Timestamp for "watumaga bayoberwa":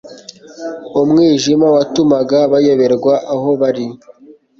1.75-3.13